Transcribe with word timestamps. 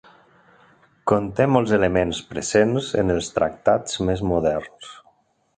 Conté 1.11 1.45
molts 1.57 1.75
elements 1.77 2.23
presents 2.31 2.89
en 3.03 3.15
els 3.17 3.31
tractats 3.39 4.03
més 4.09 4.29
moderns. 4.33 4.93